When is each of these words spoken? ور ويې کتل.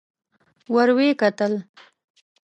ور 0.73 0.89
ويې 0.95 1.13
کتل. 1.21 1.53